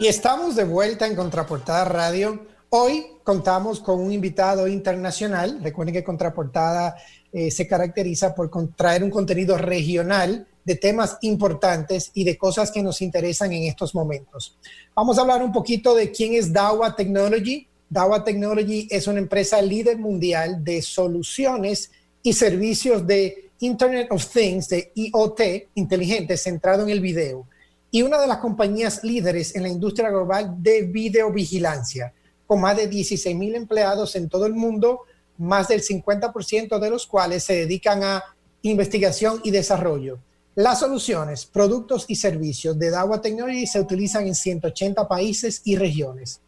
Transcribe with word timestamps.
Y 0.00 0.06
estamos 0.06 0.56
de 0.56 0.64
vuelta 0.64 1.06
en 1.06 1.14
Contraportada 1.14 1.84
Radio. 1.84 2.46
Hoy 2.70 3.04
contamos 3.22 3.80
con 3.80 4.00
un 4.00 4.10
invitado 4.10 4.66
internacional. 4.66 5.60
Recuerden 5.62 5.92
que 5.92 6.02
Contraportada 6.02 6.96
eh, 7.30 7.50
se 7.50 7.68
caracteriza 7.68 8.34
por 8.34 8.50
traer 8.74 9.04
un 9.04 9.10
contenido 9.10 9.58
regional 9.58 10.46
de 10.64 10.76
temas 10.76 11.18
importantes 11.20 12.12
y 12.14 12.24
de 12.24 12.38
cosas 12.38 12.70
que 12.70 12.82
nos 12.82 13.02
interesan 13.02 13.52
en 13.52 13.64
estos 13.64 13.94
momentos. 13.94 14.56
Vamos 14.94 15.18
a 15.18 15.20
hablar 15.20 15.42
un 15.42 15.52
poquito 15.52 15.94
de 15.94 16.10
quién 16.10 16.32
es 16.32 16.50
Dawa 16.50 16.96
Technology. 16.96 17.68
Dawa 17.90 18.24
Technology 18.24 18.88
es 18.90 19.06
una 19.06 19.18
empresa 19.18 19.60
líder 19.60 19.98
mundial 19.98 20.64
de 20.64 20.80
soluciones 20.80 21.90
y 22.22 22.32
servicios 22.32 23.06
de 23.06 23.50
Internet 23.58 24.08
of 24.10 24.26
Things, 24.32 24.66
de 24.70 24.92
IoT, 24.94 25.40
inteligente, 25.74 26.38
centrado 26.38 26.84
en 26.84 26.88
el 26.88 27.00
video 27.00 27.46
y 27.90 28.02
una 28.02 28.20
de 28.20 28.26
las 28.26 28.38
compañías 28.38 29.02
líderes 29.02 29.54
en 29.56 29.62
la 29.62 29.68
industria 29.68 30.10
global 30.10 30.54
de 30.62 30.82
videovigilancia, 30.82 32.12
con 32.46 32.60
más 32.60 32.76
de 32.76 32.86
16 32.86 33.36
mil 33.36 33.54
empleados 33.54 34.14
en 34.16 34.28
todo 34.28 34.46
el 34.46 34.54
mundo, 34.54 35.00
más 35.38 35.68
del 35.68 35.82
50% 35.82 36.78
de 36.78 36.90
los 36.90 37.06
cuales 37.06 37.44
se 37.44 37.54
dedican 37.54 38.02
a 38.02 38.22
investigación 38.62 39.40
y 39.42 39.50
desarrollo. 39.50 40.18
Las 40.54 40.80
soluciones, 40.80 41.46
productos 41.46 42.04
y 42.08 42.16
servicios 42.16 42.78
de 42.78 42.90
Dawa 42.90 43.20
Technology 43.20 43.66
se 43.66 43.80
utilizan 43.80 44.26
en 44.26 44.34
180 44.34 45.08
países 45.08 45.62
y 45.64 45.76
regiones. 45.76 46.40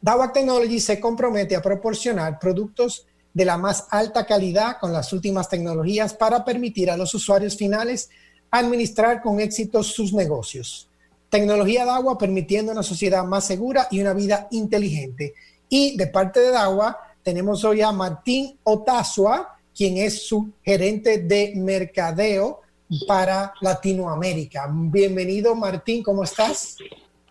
Dawa 0.00 0.32
Technology 0.32 0.80
se 0.80 1.00
compromete 1.00 1.56
a 1.56 1.62
proporcionar 1.62 2.38
productos 2.38 3.06
de 3.34 3.44
la 3.44 3.58
más 3.58 3.86
alta 3.90 4.24
calidad 4.24 4.78
con 4.80 4.92
las 4.92 5.12
últimas 5.12 5.48
tecnologías 5.48 6.14
para 6.14 6.44
permitir 6.44 6.90
a 6.90 6.96
los 6.96 7.12
usuarios 7.14 7.56
finales 7.56 8.08
administrar 8.50 9.22
con 9.22 9.40
éxito 9.40 9.82
sus 9.82 10.12
negocios. 10.12 10.88
Tecnología 11.28 11.84
de 11.84 11.90
agua 11.90 12.16
permitiendo 12.16 12.72
una 12.72 12.82
sociedad 12.82 13.24
más 13.24 13.44
segura 13.46 13.88
y 13.90 14.00
una 14.00 14.14
vida 14.14 14.48
inteligente. 14.50 15.34
Y 15.68 15.96
de 15.96 16.06
parte 16.06 16.40
de 16.40 16.56
agua 16.56 16.98
tenemos 17.22 17.64
hoy 17.64 17.82
a 17.82 17.92
Martín 17.92 18.56
Otazua, 18.64 19.56
quien 19.76 19.98
es 19.98 20.26
su 20.26 20.50
gerente 20.64 21.18
de 21.18 21.52
mercadeo 21.56 22.62
para 23.06 23.52
Latinoamérica. 23.60 24.66
Bienvenido 24.72 25.54
Martín, 25.54 26.02
¿cómo 26.02 26.24
estás? 26.24 26.76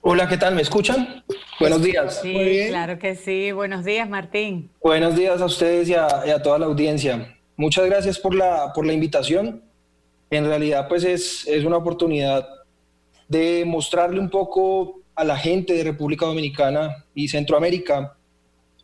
Hola, 0.01 0.29
¿qué 0.29 0.37
tal? 0.37 0.55
¿Me 0.55 0.61
escuchan? 0.61 1.23
Buenos 1.59 1.81
días. 1.81 2.19
Sí, 2.21 2.31
Muy 2.31 2.45
bien. 2.45 2.69
claro 2.69 2.99
que 2.99 3.15
sí. 3.15 3.51
Buenos 3.51 3.83
días, 3.83 4.07
Martín. 4.07 4.69
Buenos 4.81 5.15
días 5.15 5.41
a 5.41 5.45
ustedes 5.45 5.89
y 5.89 5.95
a, 5.95 6.07
y 6.25 6.29
a 6.29 6.41
toda 6.41 6.59
la 6.59 6.67
audiencia. 6.67 7.35
Muchas 7.57 7.85
gracias 7.87 8.19
por 8.19 8.35
la, 8.35 8.71
por 8.73 8.85
la 8.85 8.93
invitación 8.93 9.63
en 10.29 10.45
realidad 10.45 10.87
pues 10.87 11.03
es, 11.03 11.47
es 11.47 11.63
una 11.63 11.77
oportunidad 11.77 12.47
de 13.27 13.63
mostrarle 13.65 14.19
un 14.19 14.29
poco 14.29 15.01
a 15.15 15.23
la 15.23 15.37
gente 15.37 15.73
de 15.73 15.83
República 15.83 16.25
Dominicana 16.25 17.05
y 17.13 17.27
Centroamérica 17.27 18.15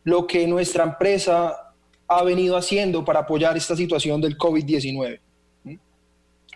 lo 0.04 0.26
que 0.26 0.46
nuestra 0.46 0.84
empresa 0.84 1.72
ha 2.06 2.22
venido 2.22 2.56
haciendo 2.56 3.04
para 3.04 3.20
apoyar 3.20 3.56
esta 3.56 3.74
situación 3.74 4.20
del 4.20 4.36
COVID-19. 4.36 5.20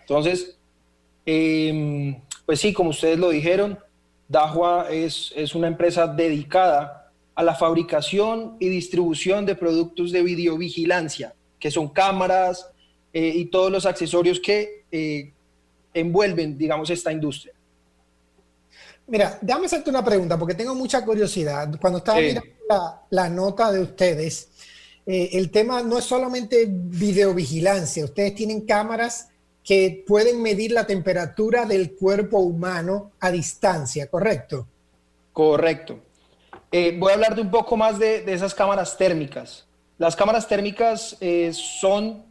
Entonces, 0.01 0.57
em, 1.25 2.21
pues 2.45 2.59
sí, 2.59 2.73
como 2.73 2.91
ustedes 2.91 3.17
lo 3.17 3.29
dijeron, 3.29 3.79
Dahua 4.27 4.87
es, 4.91 5.33
es 5.35 5.55
una 5.55 5.67
empresa 5.67 6.07
dedicada 6.07 7.11
a 7.33 7.43
la 7.43 7.55
fabricación 7.55 8.57
y 8.59 8.69
distribución 8.69 9.45
de 9.45 9.55
productos 9.55 10.11
de 10.11 10.21
videovigilancia, 10.21 11.33
que 11.59 11.71
son 11.71 11.89
cámaras, 11.89 12.71
eh, 13.11 13.33
y 13.35 13.45
todos 13.45 13.71
los 13.71 13.85
accesorios 13.85 14.39
que 14.39 14.78
eh, 14.91 15.31
envuelven, 15.93 16.57
digamos, 16.57 16.89
esta 16.89 17.11
industria. 17.11 17.53
Mira, 19.07 19.37
déjame 19.41 19.65
hacerte 19.65 19.89
una 19.89 20.03
pregunta 20.03 20.37
porque 20.37 20.53
tengo 20.53 20.75
mucha 20.75 21.03
curiosidad. 21.03 21.79
Cuando 21.81 21.99
estaba 21.99 22.19
mirando 22.19 22.47
la, 23.09 23.29
nota 23.29 23.71
de 23.71 23.81
ustedes, 23.81 24.49
eh, 25.05 25.31
el 25.33 25.49
tema 25.49 25.81
no 25.81 25.97
es 25.97 26.05
solamente 26.05 26.67
videovigilancia, 26.69 28.05
ustedes 28.05 28.35
tienen 28.35 28.61
cámaras 28.61 29.29
que 29.63 30.03
pueden 30.07 30.41
medir 30.41 30.71
la 30.71 30.85
temperatura 30.85 31.65
del 31.65 31.95
cuerpo 31.95 32.39
humano 32.39 33.11
a 33.19 33.31
distancia, 33.31 34.07
¿correcto? 34.07 34.67
Correcto. 35.33 35.99
voy 36.71 37.11
a 37.11 37.15
hablar 37.15 37.35
de 37.35 37.41
un 37.41 37.51
poco 37.51 37.75
más 37.77 37.97
de, 37.97 38.21
de, 38.21 38.33
esas 38.33 38.53
cámaras 38.53 38.97
térmicas. 38.97 39.65
Las 39.97 40.15
cámaras 40.15 40.47
térmicas 40.47 41.17
son 41.53 42.28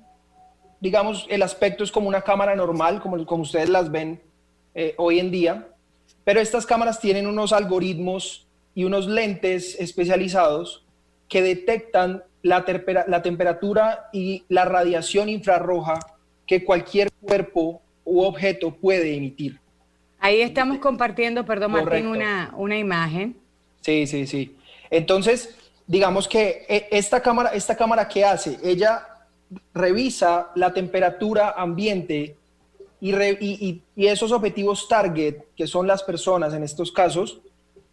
digamos, 0.80 1.26
el 1.28 1.42
aspecto 1.42 1.84
es 1.84 1.92
como 1.92 2.08
una 2.08 2.22
cámara 2.22 2.54
normal, 2.54 3.00
como, 3.00 3.24
como 3.26 3.42
ustedes 3.42 3.68
las 3.68 3.90
ven 3.90 4.20
eh, 4.74 4.94
hoy 4.96 5.18
en 5.18 5.30
día, 5.30 5.68
pero 6.24 6.40
estas 6.40 6.66
cámaras 6.66 7.00
tienen 7.00 7.26
unos 7.26 7.52
algoritmos 7.52 8.46
y 8.74 8.84
unos 8.84 9.06
lentes 9.06 9.76
especializados 9.80 10.84
que 11.28 11.42
detectan 11.42 12.22
la, 12.42 12.64
la 13.06 13.22
temperatura 13.22 14.08
y 14.12 14.44
la 14.48 14.64
radiación 14.64 15.28
infrarroja 15.28 15.98
que 16.46 16.64
cualquier 16.64 17.10
cuerpo 17.12 17.82
u 18.04 18.22
objeto 18.22 18.74
puede 18.74 19.14
emitir. 19.14 19.58
Ahí 20.20 20.40
estamos 20.40 20.78
compartiendo, 20.78 21.44
perdón 21.44 21.72
Martín, 21.72 22.06
una, 22.06 22.52
una 22.56 22.76
imagen. 22.76 23.36
Sí, 23.82 24.06
sí, 24.06 24.26
sí. 24.26 24.56
Entonces, 24.90 25.56
digamos 25.86 26.26
que 26.26 26.64
eh, 26.68 26.88
esta 26.90 27.20
cámara, 27.20 27.50
esta 27.50 27.76
cámara 27.76 28.08
¿qué 28.08 28.24
hace? 28.24 28.58
Ella 28.62 29.06
revisa 29.74 30.50
la 30.54 30.72
temperatura 30.72 31.54
ambiente 31.56 32.36
y, 33.00 33.82
esos 33.96 34.32
objetivos 34.32 34.88
target, 34.88 35.36
que 35.56 35.66
son 35.66 35.86
las 35.86 36.02
personas 36.02 36.52
en 36.54 36.64
estos 36.64 36.90
casos, 36.90 37.40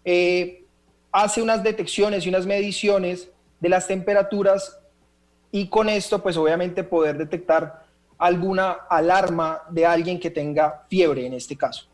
eh, 0.03 0.63
hace 1.11 1.41
unas 1.41 1.63
detecciones 1.63 2.25
y 2.25 2.29
unas 2.29 2.45
mediciones 2.45 3.29
de 3.59 3.69
las 3.69 3.87
temperaturas 3.87 4.79
y 5.51 5.67
con 5.69 5.89
esto, 5.89 6.21
pues 6.21 6.35
obviamente 6.37 6.83
poder 6.83 7.17
detectar 7.17 7.85
alguna 8.17 8.71
alarma 8.89 9.61
de 9.69 9.85
alguien 9.85 10.19
que 10.19 10.29
tenga 10.29 10.85
fiebre 10.89 11.25
en 11.25 11.33
este 11.33 11.55
caso. 11.55 11.87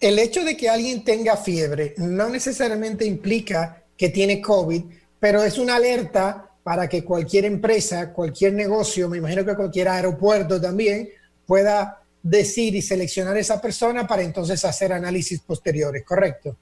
El 0.00 0.18
hecho 0.18 0.44
de 0.44 0.56
que 0.56 0.68
alguien 0.68 1.04
tenga 1.04 1.36
fiebre 1.36 1.94
no 1.98 2.28
necesariamente 2.28 3.04
implica 3.04 3.82
que 3.96 4.08
tiene 4.08 4.40
COVID, 4.40 4.84
pero 5.18 5.42
es 5.42 5.58
una 5.58 5.76
alerta 5.76 6.50
para 6.64 6.88
que 6.88 7.04
cualquier 7.04 7.44
empresa, 7.44 8.12
cualquier 8.12 8.54
negocio, 8.54 9.08
me 9.08 9.18
imagino 9.18 9.44
que 9.44 9.54
cualquier 9.54 9.88
aeropuerto 9.88 10.58
también, 10.58 11.10
pueda 11.46 12.00
decir 12.22 12.74
y 12.74 12.80
seleccionar 12.80 13.36
esa 13.36 13.60
persona 13.60 14.06
para 14.06 14.22
entonces 14.22 14.64
hacer 14.64 14.94
análisis 14.94 15.40
posteriores, 15.40 16.02
¿correcto? 16.04 16.56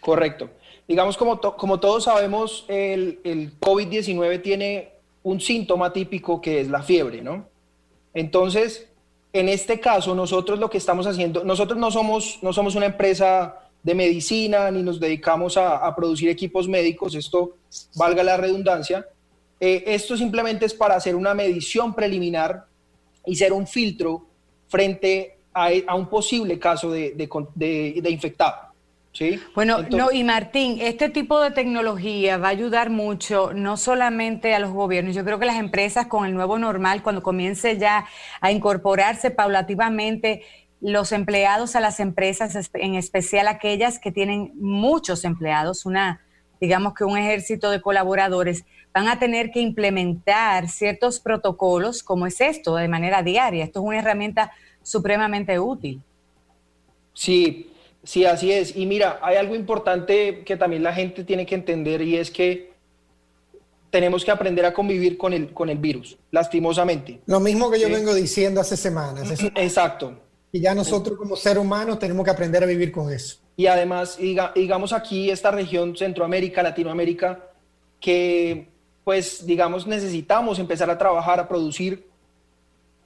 Correcto. 0.00 0.50
Digamos, 0.86 1.16
como, 1.16 1.40
como 1.40 1.80
todos 1.80 2.04
sabemos, 2.04 2.64
el, 2.68 3.18
el 3.24 3.58
COVID-19 3.58 4.40
tiene 4.40 4.92
un 5.24 5.40
síntoma 5.40 5.92
típico 5.92 6.40
que 6.40 6.60
es 6.60 6.68
la 6.68 6.84
fiebre, 6.84 7.20
¿no? 7.20 7.48
Entonces, 8.14 8.86
en 9.32 9.48
este 9.48 9.80
caso, 9.80 10.14
nosotros 10.14 10.60
lo 10.60 10.70
que 10.70 10.78
estamos 10.78 11.04
haciendo, 11.04 11.42
nosotros 11.42 11.80
no 11.80 11.90
somos, 11.90 12.38
no 12.42 12.52
somos 12.52 12.76
una 12.76 12.86
empresa 12.86 13.58
de 13.82 13.94
medicina 13.96 14.70
ni 14.70 14.84
nos 14.84 15.00
dedicamos 15.00 15.56
a, 15.56 15.78
a 15.78 15.96
producir 15.96 16.28
equipos 16.28 16.68
médicos, 16.68 17.16
esto 17.16 17.56
valga 17.96 18.22
la 18.22 18.36
redundancia, 18.36 19.04
eh, 19.58 19.84
esto 19.86 20.16
simplemente 20.16 20.66
es 20.66 20.74
para 20.74 20.96
hacer 20.96 21.16
una 21.16 21.34
medición 21.34 21.94
preliminar 21.94 22.66
y 23.24 23.36
ser 23.36 23.52
un 23.52 23.66
filtro 23.66 24.26
frente 24.68 25.38
a, 25.52 25.94
un 25.94 26.08
posible 26.08 26.58
caso 26.58 26.90
de, 26.90 28.08
infectado. 28.10 28.74
¿sí? 29.12 29.40
Bueno, 29.54 29.82
no, 29.90 30.12
y 30.12 30.22
Martín, 30.22 30.78
este 30.80 31.08
tipo 31.08 31.40
de 31.40 31.50
tecnología 31.50 32.36
va 32.36 32.48
a 32.48 32.50
ayudar 32.50 32.90
mucho, 32.90 33.52
no 33.54 33.78
solamente 33.78 34.54
a 34.54 34.58
los 34.58 34.72
gobiernos, 34.72 35.14
yo 35.14 35.24
creo 35.24 35.38
que 35.38 35.46
las 35.46 35.56
empresas 35.56 36.06
con 36.06 36.26
el 36.26 36.34
nuevo 36.34 36.58
normal, 36.58 37.02
cuando 37.02 37.22
comience 37.22 37.78
ya 37.78 38.06
a 38.42 38.52
incorporarse 38.52 39.30
paulativamente 39.30 40.42
los 40.82 41.12
empleados 41.12 41.74
a 41.74 41.80
las 41.80 42.00
empresas, 42.00 42.70
en 42.74 42.94
especial 42.94 43.48
aquellas 43.48 43.98
que 43.98 44.12
tienen 44.12 44.52
muchos 44.56 45.24
empleados, 45.24 45.86
una 45.86 46.20
digamos 46.60 46.94
que 46.94 47.04
un 47.04 47.18
ejército 47.18 47.70
de 47.70 47.80
colaboradores, 47.80 48.64
van 48.96 49.08
a 49.08 49.18
tener 49.18 49.50
que 49.50 49.60
implementar 49.60 50.70
ciertos 50.70 51.20
protocolos 51.20 52.02
como 52.02 52.26
es 52.26 52.40
esto 52.40 52.76
de 52.76 52.88
manera 52.88 53.22
diaria. 53.22 53.62
Esto 53.62 53.80
es 53.80 53.84
una 53.84 53.98
herramienta 53.98 54.50
supremamente 54.82 55.60
útil. 55.60 56.00
Sí, 57.12 57.70
sí, 58.02 58.24
así 58.24 58.50
es. 58.50 58.74
Y 58.74 58.86
mira, 58.86 59.18
hay 59.20 59.36
algo 59.36 59.54
importante 59.54 60.42
que 60.46 60.56
también 60.56 60.82
la 60.82 60.94
gente 60.94 61.24
tiene 61.24 61.44
que 61.44 61.56
entender 61.56 62.00
y 62.00 62.16
es 62.16 62.30
que 62.30 62.72
tenemos 63.90 64.24
que 64.24 64.30
aprender 64.30 64.64
a 64.64 64.72
convivir 64.72 65.18
con 65.18 65.34
el, 65.34 65.52
con 65.52 65.68
el 65.68 65.76
virus, 65.76 66.16
lastimosamente. 66.30 67.20
Lo 67.26 67.38
mismo 67.38 67.70
que 67.70 67.78
yo 67.78 67.90
vengo 67.90 68.14
diciendo 68.14 68.62
hace 68.62 68.78
semanas. 68.78 69.30
Exacto. 69.56 70.18
Y 70.52 70.60
ya 70.60 70.74
nosotros 70.74 71.18
como 71.18 71.36
seres 71.36 71.62
humanos 71.62 71.98
tenemos 71.98 72.24
que 72.24 72.30
aprender 72.30 72.62
a 72.62 72.66
vivir 72.66 72.90
con 72.90 73.12
eso. 73.12 73.36
Y 73.58 73.66
además, 73.66 74.16
digamos 74.54 74.94
aquí, 74.94 75.28
esta 75.28 75.50
región, 75.50 75.94
Centroamérica, 75.94 76.62
Latinoamérica, 76.62 77.50
que 78.00 78.74
pues, 79.06 79.46
digamos, 79.46 79.86
necesitamos 79.86 80.58
empezar 80.58 80.90
a 80.90 80.98
trabajar, 80.98 81.38
a 81.38 81.46
producir, 81.46 82.08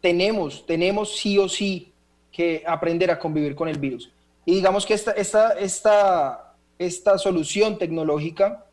tenemos, 0.01 0.65
tenemos 0.65 1.15
sí 1.19 1.37
o 1.37 1.47
sí 1.47 1.93
que 2.33 2.65
aprender 2.67 3.11
a 3.11 3.19
convivir 3.19 3.55
con 3.55 3.69
el 3.69 3.79
virus. 3.79 4.11
Y 4.47 4.55
digamos 4.55 4.87
que 4.87 4.95
esta, 4.95 5.11
esta, 5.11 5.51
esta, 5.59 6.55
esta 6.79 7.19
solución 7.19 7.77
tecnológica 7.77 8.65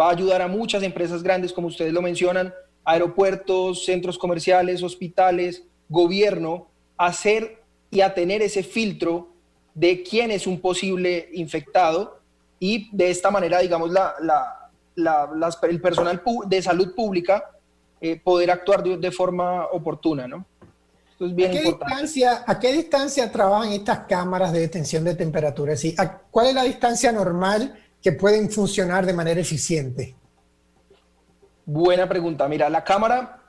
va 0.00 0.06
a 0.06 0.12
ayudar 0.12 0.40
a 0.40 0.46
muchas 0.46 0.84
empresas 0.84 1.20
grandes, 1.20 1.52
como 1.52 1.66
ustedes 1.66 1.92
lo 1.92 2.00
mencionan, 2.00 2.54
aeropuertos, 2.84 3.84
centros 3.84 4.16
comerciales, 4.16 4.84
hospitales, 4.84 5.64
gobierno, 5.88 6.68
a 6.96 7.06
hacer 7.06 7.60
y 7.90 8.02
a 8.02 8.14
tener 8.14 8.40
ese 8.40 8.62
filtro 8.62 9.30
de 9.74 10.04
quién 10.04 10.30
es 10.30 10.46
un 10.46 10.60
posible 10.60 11.28
infectado 11.32 12.20
y 12.60 12.88
de 12.96 13.10
esta 13.10 13.32
manera, 13.32 13.58
digamos, 13.58 13.90
la, 13.90 14.14
el 15.68 15.80
personal 15.80 16.22
de 16.46 16.62
salud 16.62 16.94
pública 16.94 17.50
eh, 18.00 18.20
poder 18.20 18.50
actuar 18.50 18.82
de, 18.82 19.10
forma 19.10 19.66
oportuna, 19.66 20.28
¿no? 20.28 20.46
¿A, 21.20 21.34
qué 21.34 21.62
distancia, 21.62 22.44
¿A 22.46 22.60
qué 22.60 22.72
distancia 22.72 23.32
trabajan 23.32 23.72
estas 23.72 24.00
cámaras 24.00 24.52
de 24.52 24.60
detención 24.60 25.02
de 25.02 25.16
temperatura? 25.16 25.72
Es 25.72 25.96
¿Cuál 26.30 26.46
es 26.48 26.54
la 26.54 26.62
distancia 26.62 27.10
normal 27.10 27.74
que 28.00 28.12
pueden 28.12 28.50
funcionar 28.50 29.04
de 29.04 29.12
manera 29.12 29.40
eficiente? 29.40 30.14
Buena 31.66 32.08
pregunta. 32.08 32.46
Mira, 32.46 32.70
la 32.70 32.84
cámara 32.84 33.42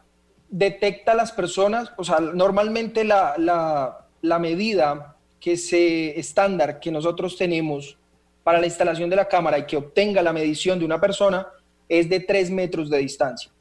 detecta 0.50 1.12
a 1.12 1.16
las 1.16 1.31
personas, 1.31 1.92
o 1.96 2.04
sea, 2.04 2.19
normalmente 2.19 3.04
la, 3.04 3.36
la, 3.38 4.07
la 4.22 4.40
medida 4.40 5.16
que 5.40 5.56
se 5.56 6.19
estándar 6.19 6.80
que 6.80 6.92
nosotros 6.92 7.38
tenemos 7.38 7.98
para 8.44 8.59
la 8.59 8.65
instalación 8.65 9.09
de 9.09 9.15
la 9.15 9.27
cámara 9.27 9.57
y 9.57 9.65
que 9.65 9.77
obtenga 9.77 10.21
la 10.21 10.33
medición 10.33 10.80
de 10.80 10.86
una 10.86 11.00
persona 11.00 11.47
es 11.88 12.09
de 12.09 12.19
3 12.19 12.51
metros 12.51 12.89
de 12.89 13.00
distancia. 13.00 13.51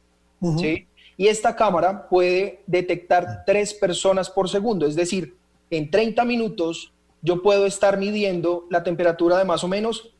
¿sí? 0.59 0.87
Y 1.17 1.27
esta 1.27 1.57
cámara 1.57 2.09
puede 2.09 2.63
detectar 2.67 3.43
tres 3.45 3.75
personas 3.75 4.31
por 4.31 4.49
segundo, 4.49 4.87
es 4.87 4.95
decir, 4.95 5.37
en 5.71 5.91
30 5.91 6.25
minutos 6.25 6.93
yo 7.23 7.43
puedo 7.43 7.67
estar 7.67 7.99
midiendo 7.99 8.67
la 8.71 8.85
temperatura 8.85 9.39
de 9.39 9.45
más 9.45 9.65
o 9.65 9.69
menos 9.69 10.13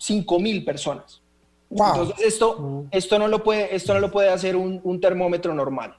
5.000 0.00 0.64
personas. 0.64 1.20
Entonces 1.70 2.16
esto, 2.26 2.84
esto, 2.90 3.18
no 3.18 3.28
lo 3.28 3.42
puede, 3.42 3.74
esto 3.74 3.94
no 3.94 4.00
lo 4.00 4.10
puede 4.10 4.28
hacer 4.28 4.56
un, 4.56 5.00
termómetro 5.00 5.54
normal. 5.54 5.96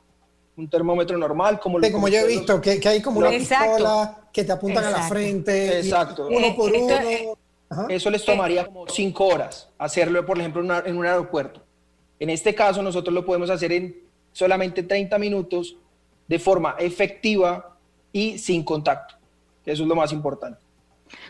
Un 0.57 0.69
termómetro 0.69 1.17
normal 1.17 1.59
como 1.59 1.79
lo 1.79 1.91
Como 1.91 2.07
yo 2.07 2.19
he 2.19 2.27
visto, 2.27 2.61
que, 2.61 2.79
hay 2.85 3.01
como 3.01 3.19
una 3.19 3.29
pistola 3.29 4.29
que 4.31 4.43
te 4.43 4.51
apuntan 4.51 4.85
a 4.85 4.91
la 4.91 5.01
frente. 5.03 5.79
Exacto. 5.79 6.27
uno 6.27 6.55
por 6.55 6.71
uno. 6.71 7.37
Eso 7.89 8.09
les 8.09 8.23
tomaría 8.23 8.65
como 8.65 8.87
cinco 8.87 9.25
horas 9.25 9.69
hacerlo, 9.77 10.25
por 10.25 10.39
ejemplo, 10.39 10.61
en 10.85 10.97
un 10.97 11.05
aeropuerto. 11.05 11.61
En 12.19 12.29
este 12.29 12.53
caso, 12.55 12.81
nosotros 12.81 13.13
lo 13.13 13.25
podemos 13.25 13.49
hacer 13.49 13.71
en 13.71 13.97
solamente 14.31 14.83
30 14.83 15.17
minutos 15.17 15.75
de 16.27 16.39
forma 16.39 16.75
efectiva 16.79 17.77
y 18.11 18.37
sin 18.37 18.63
contacto. 18.63 19.15
Eso 19.65 19.83
es 19.83 19.89
lo 19.89 19.95
más 19.95 20.11
importante. 20.11 20.59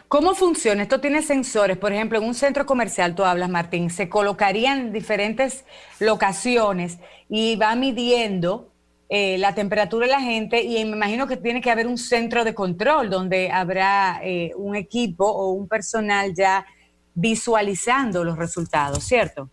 ¿Cómo 0.08 0.36
funciona? 0.36 0.84
Esto 0.84 1.02
tiene 1.02 1.22
sensores. 1.22 1.78
Por 1.78 1.92
ejemplo, 1.92 2.18
en 2.18 2.26
un 2.26 2.34
centro 2.34 2.66
comercial, 2.66 3.16
tú 3.16 3.24
hablas, 3.24 3.50
Martín, 3.50 3.90
se 3.90 4.10
colocarían 4.10 4.92
diferentes 4.94 5.66
locaciones 6.00 7.00
y 7.30 7.56
va 7.56 7.76
midiendo 7.76 8.72
eh, 9.08 9.38
la 9.38 9.54
temperatura 9.54 10.08
de 10.08 10.12
la 10.12 10.22
gente 10.22 10.64
y 10.64 10.84
me 10.84 10.96
imagino 10.96 11.28
que 11.28 11.38
tiene 11.38 11.62
que 11.62 11.70
haber 11.70 11.86
un 11.86 11.98
centro 11.98 12.44
de 12.44 12.56
control 12.56 13.10
donde 13.10 13.52
habrá 13.52 14.20
eh, 14.24 14.52
un 14.56 14.76
equipo 14.76 15.26
o 15.26 15.52
un 15.52 15.68
personal 15.68 16.34
ya 16.34 16.66
visualizando 17.14 18.24
los 18.24 18.36
resultados, 18.36 19.04
¿cierto? 19.04 19.50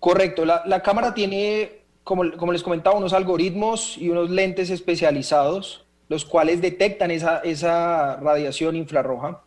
Correcto, 0.00 0.44
la, 0.44 0.82
cámara 0.82 1.12
tiene, 1.12 1.82
como, 2.02 2.30
como, 2.36 2.52
les 2.52 2.62
comentaba, 2.62 2.96
unos 2.96 3.12
algoritmos 3.12 3.98
y 3.98 4.08
unos 4.08 4.30
lentes 4.30 4.70
especializados, 4.70 5.84
los 6.08 6.24
cuales 6.24 6.62
detectan 6.62 7.10
esa, 7.10 7.40
esa 7.40 8.16
radiación 8.16 8.76
infrarroja. 8.76 9.42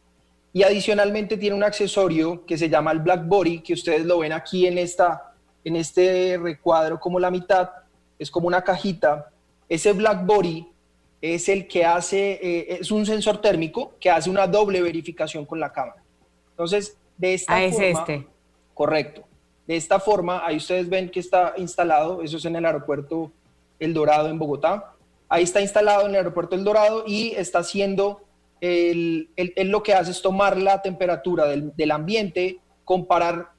Y 0.52 0.64
adicionalmente 0.64 1.38
tiene 1.38 1.56
un 1.56 1.64
accesorio 1.64 2.46
que 2.46 2.58
se 2.58 2.70
llama 2.70 2.92
el 2.92 3.00
Black 3.00 3.26
Body, 3.26 3.62
que 3.62 3.74
ustedes 3.74 4.06
lo 4.06 4.20
ven 4.20 4.34
aquí 4.34 4.68
en, 4.68 4.78
esta, 4.78 5.34
en 5.64 5.76
este 5.76 6.38
recuadro 6.42 7.00
como 7.00 7.20
la 7.20 7.32
mitad, 7.32 7.70
es 8.20 8.30
como 8.30 8.48
una 8.48 8.62
cajita. 8.62 9.32
Ese 9.68 9.94
black 9.94 10.26
body 10.26 10.68
es 11.22 11.50
el 11.50 11.68
que 11.68 11.86
hace, 11.86 12.40
eh, 12.42 12.78
es 12.82 12.92
un 12.92 13.06
sensor 13.06 13.42
térmico 13.42 13.94
que 14.00 14.10
hace 14.10 14.30
una 14.30 14.46
doble 14.46 14.82
verificación 14.82 15.46
con 15.46 15.60
la 15.60 15.72
cámara. 15.72 16.04
Entonces, 16.52 16.98
de 17.18 17.34
esta 17.34 17.56
ah, 17.56 17.70
forma... 17.72 17.86
es 17.86 17.98
este. 17.98 18.28
Correcto. 18.74 19.24
De 19.68 19.76
esta 19.76 20.00
forma, 20.00 20.46
ahí 20.46 20.58
ustedes 20.58 20.90
ven 20.90 21.10
que 21.10 21.20
está 21.20 21.54
instalado, 21.58 22.22
eso 22.24 22.38
es 22.38 22.46
en 22.46 22.56
el 22.56 22.66
aeropuerto 22.66 23.32
El 23.80 23.94
Dorado 23.94 24.30
en 24.30 24.40
Bogotá. 24.40 24.94
Ahí 25.28 25.44
está 25.44 25.62
instalado 25.62 26.04
en 26.04 26.10
el 26.10 26.16
aeropuerto 26.16 26.56
El 26.56 26.64
Dorado 26.64 27.04
y 27.06 27.32
está 27.36 27.60
haciendo, 27.60 28.22
el, 28.62 29.30
lo 29.38 29.84
que 29.84 29.94
hace 29.94 30.12
es 30.12 30.22
tomar 30.22 30.58
la 30.58 30.82
temperatura 30.82 31.46
del, 31.46 31.76
del 31.76 31.92
ambiente, 31.92 32.60
comparar 32.84 33.50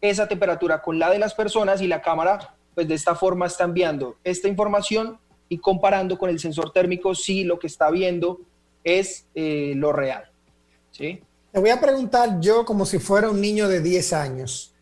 esa 0.00 0.26
temperatura 0.26 0.82
con 0.82 0.98
la 0.98 1.10
de 1.10 1.18
las 1.18 1.34
personas 1.34 1.80
y 1.82 1.86
la 1.86 2.02
cámara 2.02 2.56
pues 2.80 2.88
de 2.88 2.94
esta 2.94 3.14
forma 3.14 3.44
está 3.44 3.64
enviando 3.64 4.16
esta 4.24 4.48
información 4.48 5.18
y 5.50 5.58
comparando 5.58 6.16
con 6.16 6.30
el 6.30 6.40
sensor 6.40 6.72
térmico 6.72 7.14
si 7.14 7.44
lo 7.44 7.58
que 7.58 7.66
está 7.66 7.90
viendo 7.90 8.40
es 8.82 9.26
eh, 9.34 9.74
lo 9.76 9.92
real. 9.92 10.24
¿sí? 10.90 11.20
Te 11.52 11.60
voy 11.60 11.68
a 11.68 11.78
preguntar 11.78 12.40
yo 12.40 12.64
como 12.64 12.86
si 12.86 12.98
fuera 12.98 13.28
un 13.28 13.38
niño 13.38 13.68
de 13.68 13.82
10 13.82 14.12
años, 14.14 14.72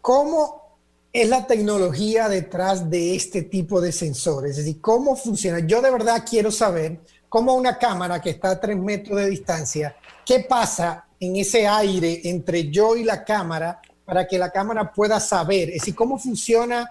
¿cómo 0.00 0.76
es 1.12 1.28
la 1.28 1.44
tecnología 1.44 2.28
detrás 2.28 2.88
de 2.88 3.16
este 3.16 3.42
tipo 3.42 3.80
de 3.80 3.90
sensores? 3.90 4.52
Es 4.52 4.58
decir, 4.58 4.80
¿cómo 4.80 5.16
funciona? 5.16 5.58
Yo 5.66 5.82
de 5.82 5.90
verdad 5.90 6.24
quiero 6.24 6.52
saber 6.52 7.00
cómo 7.28 7.52
una 7.54 7.78
cámara 7.78 8.22
que 8.22 8.30
está 8.30 8.50
a 8.50 8.60
3 8.60 8.76
metros 8.76 9.18
de 9.18 9.28
distancia, 9.28 9.96
¿qué 10.24 10.46
pasa 10.48 11.08
en 11.18 11.34
ese 11.34 11.66
aire 11.66 12.20
entre 12.30 12.70
yo 12.70 12.94
y 12.94 13.02
la 13.02 13.24
cámara 13.24 13.80
para 14.04 14.24
que 14.24 14.38
la 14.38 14.52
cámara 14.52 14.92
pueda 14.92 15.18
saber? 15.18 15.70
Es 15.70 15.80
decir, 15.80 15.96
¿cómo 15.96 16.16
funciona 16.16 16.88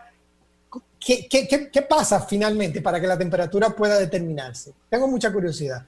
¿Qué, 0.99 1.85
pasa 1.87 2.21
finalmente 2.21 2.81
para 2.81 2.99
que 2.99 3.07
la 3.07 3.17
temperatura 3.17 3.69
pueda 3.69 3.97
determinarse? 3.99 4.73
Tengo 4.89 5.07
mucha 5.07 5.31
curiosidad. 5.31 5.85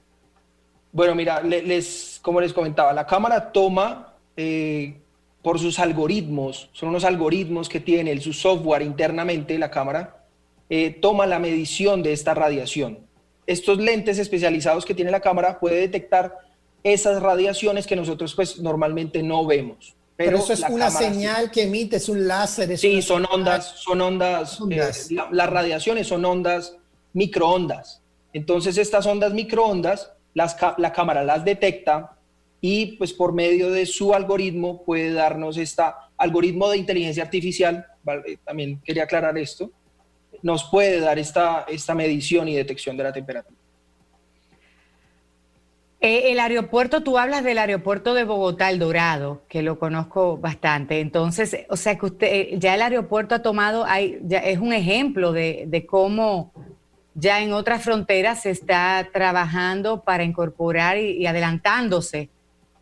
Bueno, 0.92 1.14
mira, 1.14 1.42
les, 1.42 2.18
como 2.22 2.40
les 2.40 2.52
comentaba, 2.52 2.92
la 2.92 3.06
cámara 3.06 3.52
toma 3.52 4.14
eh, 4.36 5.00
por 5.42 5.58
sus 5.58 5.78
algoritmos, 5.78 6.68
son 6.72 6.90
unos 6.90 7.04
algoritmos 7.04 7.68
que 7.68 7.80
tiene 7.80 8.18
su 8.20 8.32
software 8.32 8.82
internamente, 8.82 9.58
la 9.58 9.70
cámara, 9.70 10.24
eh, 10.68 10.90
toma 10.90 11.26
la 11.26 11.38
medición 11.38 12.02
de 12.02 12.12
esta 12.12 12.34
radiación. 12.34 12.98
Estos 13.46 13.78
lentes 13.78 14.18
especializados 14.18 14.84
que 14.84 14.94
tiene 14.94 15.10
la 15.10 15.20
cámara 15.20 15.58
puede 15.58 15.80
detectar 15.80 16.38
esas 16.82 17.22
radiaciones 17.22 17.86
que 17.86 17.96
nosotros 17.96 18.34
pues 18.34 18.60
normalmente 18.60 19.22
no 19.22 19.44
vemos. 19.46 19.94
Pero, 20.22 20.36
eso 20.36 20.52
es 20.52 20.60
una 20.68 20.90
señal 20.90 21.50
que 21.50 21.62
emite, 21.62 21.96
es 21.96 22.10
un 22.10 22.28
láser. 22.28 22.76
sí, 22.76 23.00
son 23.00 23.24
ondas, 23.32 23.72
son 23.76 24.02
ondas, 24.02 24.60
eh, 24.70 25.16
las 25.30 25.48
radiaciones 25.48 26.08
son 26.08 26.26
ondas 26.26 26.76
microondas. 27.14 28.02
Entonces 28.34 28.76
estas 28.76 29.06
ondas 29.06 29.32
microondas, 29.32 30.12
las, 30.34 30.58
la 30.76 30.92
cámara 30.92 31.24
las 31.24 31.42
detecta 31.42 32.18
y 32.60 32.96
pues 32.98 33.14
por 33.14 33.32
medio 33.32 33.70
de 33.70 33.86
su 33.86 34.12
algoritmo 34.12 34.84
puede 34.84 35.14
darnos 35.14 35.56
este 35.56 35.84
algoritmo 36.18 36.68
de 36.68 36.76
inteligencia 36.76 37.22
artificial, 37.22 37.86
también 38.44 38.78
quería 38.84 39.04
aclarar 39.04 39.38
esto, 39.38 39.70
nos 40.42 40.64
puede 40.64 41.00
dar 41.00 41.18
esta, 41.18 41.64
esta 41.66 41.94
medición 41.94 42.46
y 42.46 42.56
detección 42.56 42.94
de 42.94 43.04
la 43.04 43.12
temperatura. 43.14 43.56
Eh, 46.02 46.32
el 46.32 46.40
aeropuerto, 46.40 47.02
tú 47.02 47.18
hablas 47.18 47.44
del 47.44 47.58
aeropuerto 47.58 48.14
de 48.14 48.24
Bogotá, 48.24 48.70
El 48.70 48.78
Dorado, 48.78 49.42
que 49.48 49.62
lo 49.62 49.78
conozco 49.78 50.38
bastante. 50.38 51.00
Entonces, 51.00 51.66
o 51.68 51.76
sea 51.76 51.98
que 51.98 52.06
usted, 52.06 52.26
eh, 52.26 52.50
ya 52.56 52.74
el 52.74 52.80
aeropuerto 52.80 53.34
ha 53.34 53.42
tomado, 53.42 53.84
hay, 53.84 54.18
ya 54.22 54.38
es 54.38 54.58
un 54.58 54.72
ejemplo 54.72 55.32
de, 55.32 55.86
cómo 55.86 56.52
ya 57.14 57.42
en 57.42 57.52
otras 57.52 57.82
fronteras 57.82 58.42
se 58.42 58.50
está 58.50 59.10
trabajando 59.12 60.02
para 60.02 60.24
incorporar 60.24 60.96
y, 60.96 61.26
adelantándose 61.26 62.30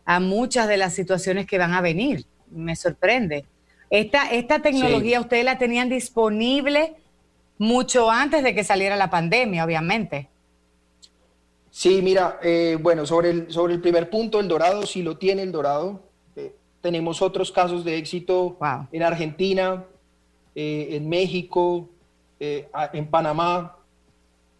a 0.05 0.21
muchas 0.21 0.69
de 0.69 0.77
las 0.77 0.93
situaciones 0.93 1.45
que 1.45 1.57
van 1.57 1.73
a 1.73 1.81
venir. 1.81 2.25
Me 2.49 2.77
sorprende. 2.77 3.43
Esta, 3.89 4.31
esta 4.31 4.59
tecnología 4.59 5.19
ustedes 5.19 5.43
la 5.43 5.57
tenían 5.57 5.89
disponible 5.89 6.95
mucho 7.57 8.09
antes 8.09 8.43
de 8.43 8.55
que 8.55 8.63
saliera 8.63 8.95
la 8.95 9.09
pandemia, 9.09 9.65
obviamente. 9.65 10.29
Sí, 11.79 12.01
mira, 12.01 12.41
eh, 12.43 12.77
bueno, 12.77 13.05
sobre 13.05 13.29
el, 13.29 13.53
sobre 13.53 13.73
el 13.73 13.79
primer 13.79 14.09
punto, 14.09 14.41
el 14.41 14.49
Dorado 14.49 14.85
sí 14.85 15.01
lo 15.01 15.15
tiene 15.15 15.43
el 15.43 15.53
Dorado. 15.53 16.01
Eh, 16.35 16.53
tenemos 16.81 17.21
otros 17.21 17.53
casos 17.53 17.85
de 17.85 17.95
éxito 17.95 18.57
en 18.91 19.01
Argentina, 19.01 19.85
eh, 20.55 20.89
en 20.91 21.07
México, 21.07 21.87
en 22.37 23.09
Panamá, 23.09 23.77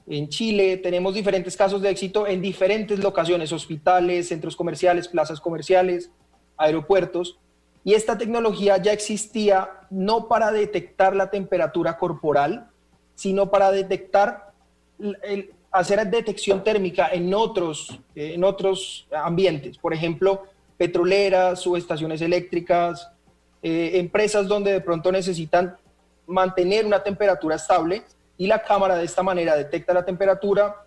en 0.08 0.30
Chile. 0.30 0.78
Tenemos 0.78 1.14
diferentes 1.14 1.58
casos 1.58 1.82
de 1.82 1.90
éxito 1.90 2.26
en 2.26 2.42
diferentes 2.42 3.00
locaciones, 3.00 3.52
hospitales, 3.52 4.30
centros 4.30 4.56
comerciales, 4.56 5.10
plazas 5.10 5.42
comerciales, 5.42 6.12
aeropuertos. 6.56 7.38
Y 7.84 7.96
esta 7.96 8.18
tecnología 8.18 8.78
ya 8.78 8.94
existía 8.94 9.70
no 9.90 10.30
para 10.30 10.54
detectar 10.54 11.18
la 11.18 11.30
temperatura 11.30 11.98
corporal, 11.98 12.70
sino 13.16 13.52
para 13.52 13.72
detectar 13.72 14.54
el, 15.22 15.52
hacer 15.72 16.06
detección 16.10 16.64
térmica 16.64 17.10
en 17.12 17.34
otros, 17.34 18.00
en 18.16 18.44
otros 18.44 19.08
ambientes, 19.12 19.78
por 19.78 19.94
ejemplo, 19.94 20.44
petroleras, 20.78 21.60
subestaciones 21.60 22.22
eléctricas, 22.22 23.12
eh, 23.62 23.92
empresas 23.96 24.48
donde 24.48 24.72
de 24.72 24.82
pronto 24.82 25.12
necesitan 25.12 25.76
mantener 26.26 26.86
una 26.86 27.04
temperatura 27.04 27.58
estable 27.58 28.04
y 28.38 28.48
la 28.48 28.64
cámara 28.64 28.96
de 28.96 29.04
esta 29.04 29.22
manera 29.22 29.56
detecta 29.56 29.94
la 29.94 30.06
temperatura 30.06 30.86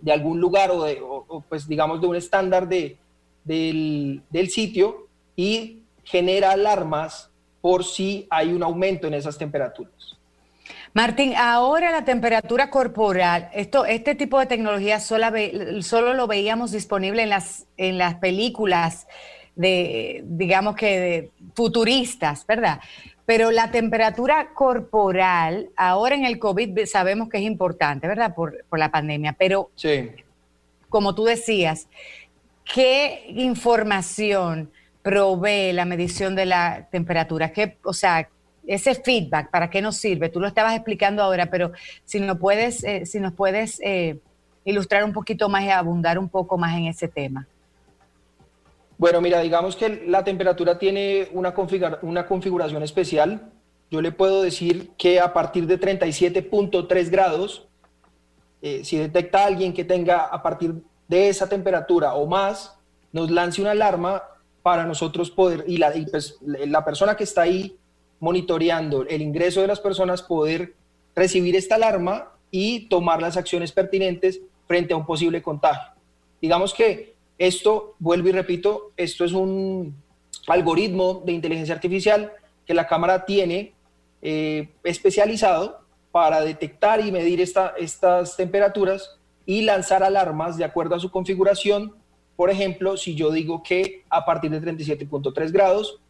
de 0.00 0.12
algún 0.12 0.40
lugar 0.40 0.70
o, 0.72 0.82
de, 0.82 1.00
pues 1.48 1.68
digamos 1.68 2.00
de 2.00 2.06
un 2.08 2.16
estándar 2.16 2.68
de, 2.68 2.98
del, 3.44 4.22
del 4.30 4.50
sitio 4.50 5.06
y 5.36 5.82
genera 6.02 6.50
alarmas 6.50 7.30
por 7.60 7.84
si 7.84 8.26
hay 8.30 8.52
un 8.52 8.62
aumento 8.62 9.06
en 9.06 9.14
esas 9.14 9.38
temperaturas. 9.38 10.17
Martín, 10.94 11.34
ahora 11.36 11.90
la 11.90 12.04
temperatura 12.04 12.70
corporal, 12.70 13.50
esto, 13.52 13.84
este 13.84 14.14
tipo 14.14 14.38
de 14.40 14.46
tecnología 14.46 15.00
solo, 15.00 16.14
lo 16.14 16.26
veíamos 16.26 16.72
disponible 16.72 17.22
en 17.22 17.28
las, 17.28 17.66
en 17.76 17.98
las 17.98 18.16
películas 18.16 19.06
de, 19.54 20.22
digamos 20.24 20.76
que 20.76 21.30
futuristas, 21.54 22.46
¿verdad? 22.46 22.80
Pero 23.26 23.50
la 23.50 23.70
temperatura 23.70 24.54
corporal, 24.54 25.68
ahora 25.76 26.14
en 26.14 26.24
el 26.24 26.38
COVID 26.38 26.86
sabemos 26.86 27.28
que 27.28 27.38
es 27.38 27.44
importante, 27.44 28.08
¿verdad? 28.08 28.34
Por, 28.34 28.64
por 28.68 28.78
la 28.78 28.90
pandemia, 28.90 29.34
pero 29.38 29.70
sí. 29.74 30.10
como 30.88 31.14
tú 31.14 31.24
decías, 31.24 31.88
¿qué 32.64 33.26
información 33.28 34.70
provee 35.02 35.72
la 35.72 35.84
medición 35.84 36.34
de 36.34 36.46
la 36.46 36.88
temperatura? 36.90 37.52
¿Qué, 37.52 37.76
o 37.82 37.92
sea, 37.92 38.28
ese 38.68 38.94
feedback, 38.94 39.50
¿para 39.50 39.70
qué 39.70 39.80
nos 39.80 39.96
sirve? 39.96 40.28
Tú 40.28 40.40
lo 40.40 40.46
estabas 40.46 40.74
explicando 40.74 41.22
ahora, 41.22 41.46
pero 41.46 41.72
si 42.04 42.20
nos 42.20 42.38
puedes, 42.38 42.84
eh, 42.84 43.06
si 43.06 43.18
nos 43.18 43.32
puedes 43.32 43.80
eh, 43.80 44.18
ilustrar 44.64 45.04
un 45.04 45.12
poquito 45.14 45.48
más 45.48 45.64
y 45.64 45.70
abundar 45.70 46.18
un 46.18 46.28
poco 46.28 46.58
más 46.58 46.76
en 46.76 46.86
ese 46.86 47.08
tema. 47.08 47.48
Bueno, 48.98 49.22
mira, 49.22 49.40
digamos 49.40 49.74
que 49.74 50.04
la 50.06 50.22
temperatura 50.22 50.78
tiene 50.78 51.28
una, 51.32 51.54
una 52.02 52.26
configuración 52.26 52.82
especial. 52.82 53.50
Yo 53.90 54.02
le 54.02 54.12
puedo 54.12 54.42
decir 54.42 54.90
que 54.98 55.18
a 55.18 55.32
partir 55.32 55.66
de 55.66 55.80
37.3 55.80 57.10
grados, 57.10 57.68
eh, 58.60 58.84
si 58.84 58.98
detecta 58.98 59.46
alguien 59.46 59.72
que 59.72 59.84
tenga 59.84 60.24
a 60.26 60.42
partir 60.42 60.74
de 61.06 61.30
esa 61.30 61.48
temperatura 61.48 62.14
o 62.14 62.26
más, 62.26 62.78
nos 63.12 63.30
lance 63.30 63.62
una 63.62 63.70
alarma 63.70 64.22
para 64.62 64.84
nosotros 64.84 65.30
poder, 65.30 65.64
y 65.66 65.78
la, 65.78 65.90
pues, 66.10 66.36
la 66.42 66.84
persona 66.84 67.16
que 67.16 67.24
está 67.24 67.42
ahí 67.42 67.78
monitoreando 68.20 69.06
el 69.06 69.22
ingreso 69.22 69.60
de 69.60 69.66
las 69.66 69.80
personas, 69.80 70.22
poder 70.22 70.74
recibir 71.14 71.56
esta 71.56 71.76
alarma 71.76 72.32
y 72.50 72.88
tomar 72.88 73.20
las 73.20 73.36
acciones 73.36 73.72
pertinentes 73.72 74.40
frente 74.66 74.92
a 74.94 74.96
un 74.96 75.06
posible 75.06 75.42
contagio. 75.42 75.92
Digamos 76.40 76.74
que 76.74 77.14
esto, 77.38 77.94
vuelvo 77.98 78.28
y 78.28 78.32
repito, 78.32 78.92
esto 78.96 79.24
es 79.24 79.32
un 79.32 79.94
algoritmo 80.46 81.22
de 81.24 81.32
inteligencia 81.32 81.74
artificial 81.74 82.32
que 82.66 82.74
la 82.74 82.86
cámara 82.86 83.24
tiene 83.24 83.72
eh, 84.22 84.68
especializado 84.84 85.80
para 86.10 86.40
detectar 86.40 87.00
y 87.00 87.12
medir 87.12 87.40
estas 87.40 88.36
temperaturas 88.36 89.16
y 89.46 89.62
lanzar 89.62 90.02
alarmas 90.02 90.56
de 90.56 90.64
acuerdo 90.64 90.94
a 90.94 91.00
su 91.00 91.10
configuración. 91.10 91.94
Por 92.36 92.50
ejemplo, 92.50 92.96
si 92.96 93.14
yo 93.14 93.30
digo 93.30 93.62
que 93.62 94.04
a 94.10 94.24
partir 94.24 94.50
de 94.50 94.60
37.3 94.60 95.52
grados 95.52 96.00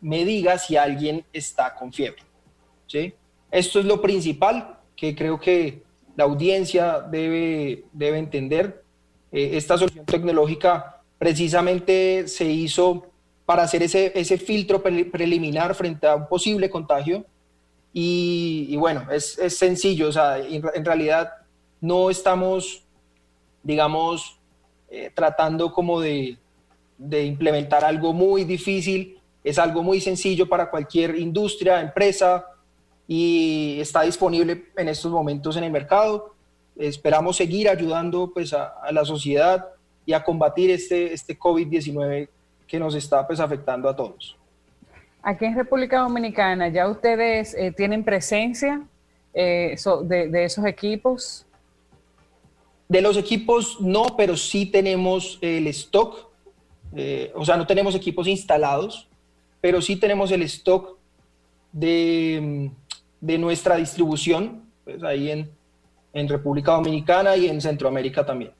me 0.00 0.24
diga 0.24 0.58
si 0.58 0.76
alguien 0.76 1.24
está 1.32 1.74
con 1.74 1.92
fiebre. 1.92 2.22
¿sí? 2.86 3.14
Esto 3.50 3.80
es 3.80 3.84
lo 3.84 4.00
principal 4.00 4.78
que 4.96 5.14
creo 5.14 5.38
que 5.38 5.82
la 6.16 6.24
audiencia 6.24 7.00
debe, 7.00 7.84
debe 7.92 8.18
entender. 8.18 8.84
Eh, 9.32 9.52
esta 9.54 9.78
solución 9.78 10.04
tecnológica 10.04 11.02
precisamente 11.18 12.28
se 12.28 12.44
hizo 12.44 13.06
para 13.46 13.62
hacer 13.62 13.82
ese, 13.82 14.12
ese 14.14 14.38
filtro 14.38 14.82
preliminar 14.82 15.74
frente 15.74 16.06
a 16.06 16.14
un 16.16 16.28
posible 16.28 16.70
contagio. 16.70 17.24
Y, 17.92 18.76
bueno, 18.76 19.10
es, 19.10 19.36
es, 19.38 19.58
sencillo, 19.58 20.08
o 20.08 20.12
sea, 20.12 20.38
en, 20.38 20.84
realidad 20.84 21.32
no 21.80 22.08
estamos, 22.08 22.84
digamos, 23.64 24.38
eh, 24.88 25.10
tratando 25.12 25.72
como 25.72 26.00
de, 26.00 26.38
de 26.96 27.24
implementar 27.24 27.84
algo 27.84 28.12
muy 28.12 28.44
difícil, 28.44 29.19
es 29.42 29.58
algo 29.58 29.82
muy 29.82 30.00
sencillo 30.00 30.48
para 30.48 30.70
cualquier 30.70 31.16
industria, 31.18 31.80
empresa 31.80 32.46
y 33.06 33.78
está 33.80 34.02
disponible 34.02 34.66
en 34.76 34.88
estos 34.88 35.10
momentos 35.10 35.56
en 35.56 35.64
el 35.64 35.72
mercado. 35.72 36.34
Esperamos 36.76 37.36
seguir 37.36 37.68
ayudando 37.68 38.30
pues, 38.32 38.52
a, 38.52 38.72
la 38.92 39.04
sociedad 39.04 39.66
y 40.06 40.12
a 40.12 40.22
combatir 40.22 40.70
este, 40.70 41.12
este 41.12 41.38
COVID-19 41.38 42.28
que 42.66 42.78
nos 42.78 42.94
está 42.94 43.26
pues, 43.26 43.40
afectando 43.40 43.88
a 43.88 43.96
todos. 43.96 44.36
Aquí 45.22 45.44
en 45.44 45.54
República 45.54 45.98
Dominicana, 45.98 46.68
¿ya 46.68 46.88
ustedes 46.88 47.54
eh, 47.54 47.72
tienen 47.76 48.04
presencia 48.04 48.82
eh, 49.34 49.76
de, 50.04 50.28
de, 50.28 50.44
esos 50.44 50.64
equipos? 50.64 51.44
De 52.88 53.02
los 53.02 53.16
equipos 53.16 53.80
no, 53.80 54.16
pero 54.16 54.36
sí 54.36 54.66
tenemos 54.66 55.38
el 55.42 55.66
stock. 55.66 56.30
Eh, 56.94 57.32
o 57.34 57.44
sea, 57.44 57.56
no 57.56 57.66
tenemos 57.66 57.94
equipos 57.94 58.26
instalados, 58.26 59.09
pero 59.60 59.82
sí 59.82 59.96
tenemos 59.96 60.30
el 60.30 60.42
stock 60.42 60.96
de, 61.72 62.70
nuestra 63.20 63.76
distribución, 63.76 64.64
pues 64.84 65.02
ahí 65.02 65.30
en, 65.30 65.50
en 66.12 66.28
República 66.28 66.72
Dominicana 66.72 67.36
y 67.36 67.48
en 67.48 67.60
Centroamérica 67.60 68.24
también. 68.24 68.52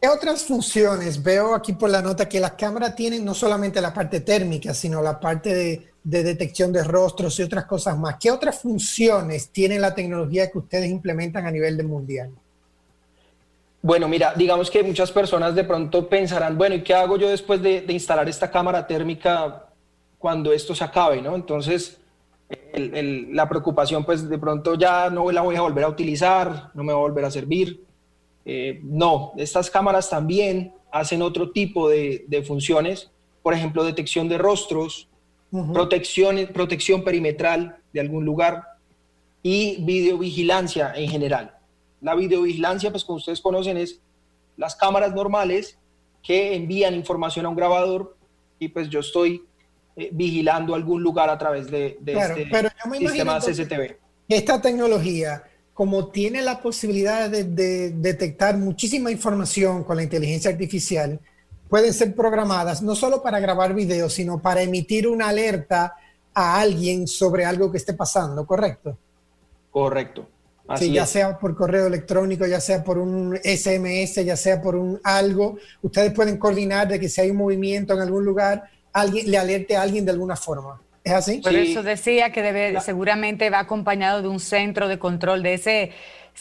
¿Qué 0.00 0.08
otras 0.08 0.44
funciones? 0.44 1.22
Veo 1.22 1.54
aquí 1.54 1.72
por 1.72 1.90
la 1.90 2.02
nota 2.02 2.28
que 2.28 2.38
las 2.38 2.52
cámaras 2.52 2.94
tienen 2.94 3.24
no 3.24 3.34
solamente 3.34 3.80
la 3.80 3.94
parte 3.94 4.20
térmica, 4.20 4.74
sino 4.74 5.00
la 5.02 5.18
parte 5.18 5.54
de, 5.54 5.92
de, 6.04 6.22
detección 6.22 6.72
de 6.72 6.84
rostros 6.84 7.38
y 7.38 7.42
otras 7.42 7.64
cosas 7.64 7.96
más. 7.98 8.16
¿Qué 8.20 8.30
otras 8.30 8.60
funciones 8.60 9.50
tiene 9.50 9.78
la 9.78 9.94
tecnología 9.94 10.50
que 10.50 10.58
ustedes 10.58 10.90
implementan 10.90 11.46
a 11.46 11.50
nivel 11.50 11.76
de 11.76 11.82
mundial? 11.82 12.30
Bueno, 13.86 14.08
mira, 14.08 14.34
digamos 14.34 14.68
que 14.68 14.82
muchas 14.82 15.12
personas 15.12 15.54
de 15.54 15.62
pronto 15.62 16.08
pensarán, 16.08 16.58
bueno, 16.58 16.74
¿y 16.74 16.82
qué 16.82 16.92
hago 16.92 17.16
yo 17.18 17.28
después 17.28 17.62
de, 17.62 17.84
instalar 17.90 18.28
esta 18.28 18.50
cámara 18.50 18.84
térmica 18.84 19.68
cuando 20.18 20.52
esto 20.52 20.74
se 20.74 20.82
acabe? 20.82 21.22
¿no? 21.22 21.36
Entonces, 21.36 22.00
la 22.74 23.48
preocupación, 23.48 24.04
pues 24.04 24.28
de 24.28 24.38
pronto 24.38 24.74
ya 24.74 25.08
no 25.08 25.30
la 25.30 25.40
voy 25.42 25.54
a 25.54 25.60
volver 25.60 25.84
a 25.84 25.88
utilizar, 25.88 26.72
no 26.74 26.82
me 26.82 26.92
va 26.92 26.98
a 26.98 27.02
volver 27.02 27.26
a 27.26 27.30
servir. 27.30 27.84
Eh, 28.44 28.80
no, 28.82 29.32
estas 29.36 29.70
cámaras 29.70 30.10
también 30.10 30.72
hacen 30.90 31.22
otro 31.22 31.52
tipo 31.52 31.88
de, 31.88 32.44
funciones, 32.44 33.12
por 33.40 33.54
ejemplo, 33.54 33.84
detección 33.84 34.28
de 34.28 34.36
rostros, 34.36 35.08
protección, 35.72 36.48
protección 36.52 37.04
perimetral 37.04 37.76
de 37.92 38.00
algún 38.00 38.24
lugar 38.24 38.64
y 39.44 39.76
videovigilancia 39.84 40.92
en 40.96 41.08
general. 41.08 41.55
La 42.00 42.14
videovigilancia, 42.14 42.90
pues 42.90 43.04
como 43.04 43.16
ustedes 43.16 43.40
conocen, 43.40 43.76
es 43.76 44.00
las 44.56 44.74
cámaras 44.76 45.14
normales 45.14 45.78
que 46.22 46.54
envían 46.54 46.94
información 46.94 47.46
a 47.46 47.48
un 47.48 47.56
grabador 47.56 48.16
y 48.58 48.68
pues 48.68 48.88
yo 48.88 49.00
estoy 49.00 49.44
eh, 49.96 50.10
vigilando 50.12 50.74
algún 50.74 51.02
lugar 51.02 51.30
a 51.30 51.38
través 51.38 51.70
de, 51.70 51.98
este 52.04 52.48
pero 52.50 52.68
sistema 53.00 53.38
CCTV. 53.38 53.96
Esta 54.28 54.60
tecnología, 54.60 55.44
como 55.72 56.08
tiene 56.08 56.42
la 56.42 56.60
posibilidad 56.60 57.30
de, 57.30 57.44
de, 57.44 57.90
detectar 57.90 58.56
muchísima 58.56 59.10
información 59.10 59.84
con 59.84 59.96
la 59.96 60.02
inteligencia 60.02 60.50
artificial, 60.50 61.20
pueden 61.68 61.92
ser 61.92 62.14
programadas 62.14 62.82
no 62.82 62.94
solo 62.96 63.22
para 63.22 63.38
grabar 63.38 63.74
videos, 63.74 64.12
sino 64.14 64.40
para 64.40 64.62
emitir 64.62 65.06
una 65.06 65.28
alerta 65.28 65.94
a 66.34 66.60
alguien 66.60 67.06
sobre 67.06 67.44
algo 67.44 67.70
que 67.70 67.78
esté 67.78 67.94
pasando, 67.94 68.44
¿correcto? 68.46 68.98
Correcto 69.70 70.35
ya 70.80 71.06
sea 71.06 71.38
por 71.38 71.54
correo 71.54 71.86
electrónico, 71.86 72.46
ya 72.46 72.60
sea 72.60 72.82
por 72.82 72.98
un 72.98 73.36
SMS, 73.36 74.24
ya 74.24 74.36
sea 74.36 74.60
por 74.60 74.74
un 74.76 75.00
algo, 75.04 75.58
ustedes 75.82 76.12
pueden 76.12 76.38
coordinar 76.38 76.88
de 76.88 76.98
que 76.98 77.08
si 77.08 77.20
hay 77.20 77.30
un 77.30 77.36
movimiento 77.36 77.94
en 77.94 78.00
algún 78.00 78.24
lugar, 78.24 78.64
alguien 78.92 79.30
le 79.30 79.38
alerte 79.38 79.76
a 79.76 79.82
alguien 79.82 80.04
de 80.04 80.12
alguna 80.12 80.36
forma. 80.36 80.80
¿Es 81.04 81.12
así? 81.12 81.38
Por 81.38 81.54
eso 81.54 81.84
decía 81.84 82.32
que 82.32 82.42
debe, 82.42 82.80
seguramente 82.80 83.48
va 83.48 83.60
acompañado 83.60 84.22
de 84.22 84.28
un 84.28 84.40
centro 84.40 84.88
de 84.88 84.98
control, 84.98 85.42
de 85.42 85.54
ese 85.54 85.92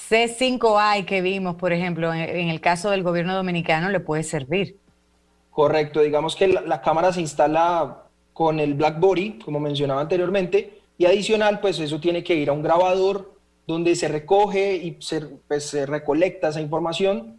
C5I 0.09 1.05
que 1.05 1.21
vimos, 1.21 1.55
por 1.55 1.71
ejemplo, 1.71 2.11
en, 2.11 2.49
el 2.49 2.59
caso 2.61 2.89
del 2.89 3.03
gobierno 3.03 3.35
dominicano, 3.35 3.89
le 3.89 3.99
puede 3.99 4.23
servir. 4.23 4.77
Correcto, 5.51 6.01
digamos 6.01 6.35
que 6.35 6.47
la, 6.47 6.61
la 6.61 6.81
cámara 6.81 7.13
se 7.13 7.21
instala 7.21 8.05
con 8.33 8.59
el 8.59 8.73
BlackBerry, 8.73 9.39
como 9.45 9.59
mencionaba 9.59 10.01
anteriormente, 10.01 10.81
y 10.97 11.05
adicional, 11.05 11.59
pues 11.59 11.79
eso 11.79 11.99
tiene 11.99 12.23
que 12.23 12.35
ir 12.35 12.49
a 12.49 12.53
un 12.53 12.63
grabador 12.63 13.34
donde 13.67 13.95
se 13.95 14.07
recoge 14.07 14.75
y 14.75 14.97
se, 14.99 15.21
pues, 15.21 15.65
se 15.65 15.85
recolecta 15.85 16.49
esa 16.49 16.61
información 16.61 17.37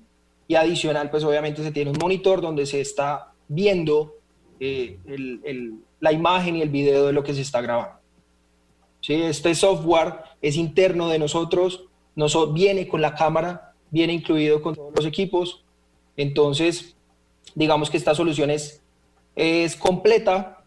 y 0.48 0.54
adicional, 0.54 1.10
pues 1.10 1.24
obviamente 1.24 1.62
se 1.62 1.72
tiene 1.72 1.90
un 1.90 1.98
monitor 1.98 2.40
donde 2.40 2.66
se 2.66 2.80
está 2.80 3.32
viendo 3.48 4.14
eh, 4.60 4.98
la 6.00 6.12
imagen 6.12 6.56
y 6.56 6.62
el 6.62 6.68
video 6.68 7.06
de 7.06 7.12
lo 7.12 7.22
que 7.22 7.34
se 7.34 7.42
está 7.42 7.60
grabando. 7.60 7.98
¿Sí? 9.00 9.14
Este 9.14 9.54
software 9.54 10.14
es 10.42 10.56
interno 10.56 11.08
de 11.08 11.18
nosotros, 11.18 11.84
no 12.14 12.28
viene 12.52 12.88
con 12.88 13.00
la 13.00 13.14
cámara, 13.14 13.74
viene 13.90 14.12
incluido 14.12 14.62
con 14.62 14.74
todos 14.74 14.92
los 14.96 15.06
equipos. 15.06 15.64
Entonces, 16.16 16.96
digamos 17.54 17.90
que 17.90 17.96
esta 17.96 18.14
solución 18.14 18.50
es, 18.50 18.82
es 19.34 19.76
completa, 19.76 20.64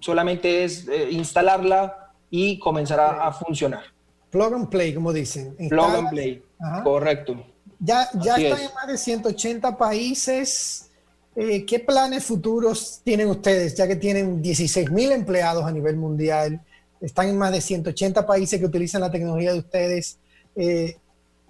solamente 0.00 0.64
es 0.64 0.86
eh, 0.88 1.08
instalarla 1.10 2.12
y 2.30 2.58
comenzar 2.58 3.00
a, 3.00 3.32
funcionar. 3.32 3.84
Plug 4.30 4.54
and 4.54 4.68
play, 4.68 4.94
como 4.94 5.12
dicen. 5.12 5.56
Plug 5.68 5.96
and 5.96 6.10
play, 6.10 6.42
correcto. 6.84 7.44
Ya, 7.78 8.08
ya 8.14 8.36
están 8.36 8.60
en 8.60 8.74
más 8.74 8.86
de 8.86 8.98
180 8.98 9.76
países. 9.76 10.90
Eh, 11.36 11.64
¿Qué 11.64 11.78
planes 11.78 12.24
futuros 12.24 13.00
tienen 13.04 13.28
ustedes, 13.28 13.74
ya 13.74 13.86
que 13.86 13.96
tienen 13.96 14.42
16 14.42 14.90
mil 14.90 15.12
empleados 15.12 15.64
a 15.64 15.70
nivel 15.70 15.96
mundial? 15.96 16.60
Están 17.00 17.28
en 17.28 17.38
más 17.38 17.52
de 17.52 17.60
180 17.60 18.26
países 18.26 18.58
que 18.58 18.66
utilizan 18.66 19.00
la 19.00 19.10
tecnología 19.10 19.52
de 19.52 19.58
ustedes. 19.60 20.18
Eh, 20.54 20.96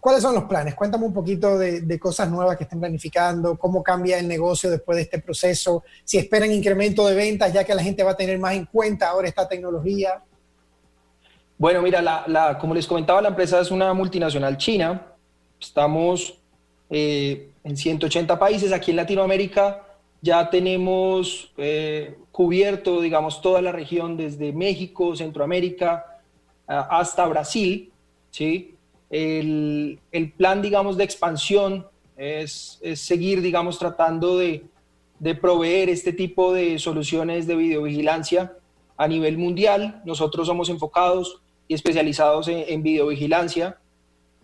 ¿Cuáles 0.00 0.22
son 0.22 0.34
los 0.34 0.44
planes? 0.44 0.74
Cuéntame 0.74 1.04
un 1.04 1.12
poquito 1.12 1.58
de, 1.58 1.98
cosas 1.98 2.30
nuevas 2.30 2.56
que 2.56 2.64
estén 2.64 2.80
planificando, 2.80 3.58
cómo 3.58 3.82
cambia 3.82 4.18
el 4.18 4.26
negocio 4.26 4.70
después 4.70 4.96
de 4.96 5.02
este 5.02 5.18
proceso, 5.18 5.84
si 6.04 6.16
esperan 6.16 6.50
incremento 6.50 7.06
de 7.06 7.14
ventas, 7.14 7.52
ya 7.52 7.64
que 7.64 7.74
la 7.74 7.82
gente 7.82 8.02
va 8.02 8.12
a 8.12 8.16
tener 8.16 8.38
más 8.38 8.54
en 8.54 8.64
cuenta 8.64 9.08
ahora 9.08 9.28
esta 9.28 9.46
tecnología. 9.46 10.22
Bueno, 11.60 11.82
mira, 11.82 12.00
la, 12.00 12.56
como 12.58 12.74
les 12.74 12.86
comentaba, 12.86 13.20
la 13.20 13.28
empresa 13.28 13.60
es 13.60 13.70
una 13.70 13.92
multinacional 13.92 14.56
china. 14.56 15.08
Estamos 15.60 16.38
eh, 16.88 17.50
en 17.62 17.76
180 17.76 18.38
países. 18.38 18.72
Aquí 18.72 18.92
en 18.92 18.96
Latinoamérica 18.96 19.86
ya 20.22 20.48
tenemos 20.48 21.52
eh, 21.58 22.16
cubierto, 22.32 23.02
digamos, 23.02 23.42
toda 23.42 23.60
la 23.60 23.72
región 23.72 24.16
desde 24.16 24.54
México, 24.54 25.14
Centroamérica, 25.14 26.22
hasta 26.66 27.26
Brasil, 27.26 27.92
¿sí? 28.30 28.74
El, 29.10 29.98
plan, 30.38 30.62
digamos, 30.62 30.96
de 30.96 31.04
expansión 31.04 31.86
es, 32.16 32.80
seguir, 32.94 33.42
digamos, 33.42 33.78
tratando 33.78 34.38
de, 34.38 34.64
proveer 35.42 35.90
este 35.90 36.14
tipo 36.14 36.54
de 36.54 36.78
soluciones 36.78 37.46
de 37.46 37.56
videovigilancia 37.56 38.54
a 38.96 39.06
nivel 39.06 39.36
mundial. 39.36 40.00
Nosotros 40.06 40.46
somos 40.46 40.70
enfocados 40.70 41.42
y 41.70 41.74
especializados 41.74 42.48
en, 42.48 42.82
videovigilancia. 42.82 43.78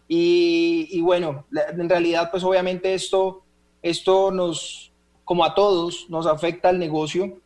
Y, 0.07 1.01
bueno, 1.01 1.45
en 1.53 1.89
realidad, 1.89 2.31
pues 2.31 2.45
obviamente 2.45 2.95
esto, 2.95 3.43
esto 3.83 4.31
nos, 4.31 4.93
como 5.25 5.45
a 5.45 5.53
todos, 5.53 6.07
nos 6.09 6.29
afecta 6.29 6.69
al 6.69 6.79
negocio, 6.79 7.41